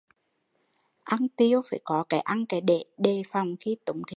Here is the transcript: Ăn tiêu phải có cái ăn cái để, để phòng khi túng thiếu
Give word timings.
Ăn 1.03 1.27
tiêu 1.37 1.61
phải 1.69 1.79
có 1.83 2.03
cái 2.09 2.19
ăn 2.19 2.45
cái 2.45 2.61
để, 2.61 2.83
để 2.97 3.21
phòng 3.31 3.55
khi 3.59 3.77
túng 3.85 3.97
thiếu 3.97 4.03